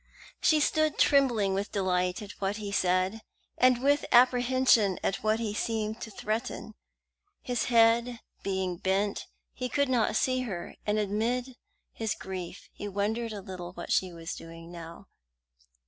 She 0.41 0.59
stood 0.59 0.97
trembling 0.97 1.53
with 1.53 1.71
delight 1.71 2.23
at 2.23 2.31
what 2.39 2.57
he 2.57 2.71
said, 2.71 3.21
and 3.55 3.83
with 3.83 4.03
apprehension 4.11 4.97
at 5.03 5.17
what 5.17 5.39
he 5.39 5.53
seemed 5.53 6.01
to 6.01 6.09
threaten. 6.09 6.73
His 7.43 7.65
head 7.65 8.19
being 8.41 8.77
bent, 8.77 9.27
he 9.53 9.69
could 9.69 9.89
not 9.89 10.15
see 10.15 10.41
her, 10.41 10.73
and 10.87 10.97
amid 10.97 11.55
his 11.93 12.15
grief 12.15 12.67
he 12.73 12.87
wondered 12.87 13.31
a 13.31 13.41
little 13.43 13.73
what 13.73 13.91
she 13.91 14.11
was 14.11 14.33
doing 14.33 14.71
now. 14.71 15.05